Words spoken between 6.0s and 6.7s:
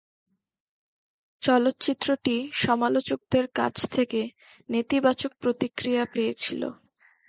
পেয়েছিল।